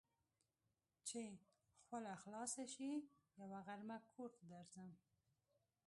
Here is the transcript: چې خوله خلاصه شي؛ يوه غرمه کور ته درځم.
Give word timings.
چې 1.07 1.21
خوله 1.85 2.13
خلاصه 2.23 2.63
شي؛ 2.73 2.91
يوه 3.41 3.59
غرمه 3.65 3.97
کور 4.13 4.29
ته 4.37 4.43
درځم. 4.51 4.89